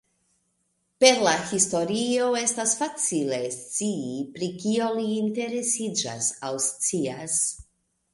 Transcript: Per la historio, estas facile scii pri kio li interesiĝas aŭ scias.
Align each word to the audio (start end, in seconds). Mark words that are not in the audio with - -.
Per 1.03 1.09
la 1.25 1.33
historio, 1.49 2.29
estas 2.39 2.73
facile 2.79 3.39
scii 3.57 4.15
pri 4.39 4.49
kio 4.63 4.87
li 4.95 5.05
interesiĝas 5.17 6.31
aŭ 6.49 6.51
scias. 6.69 7.37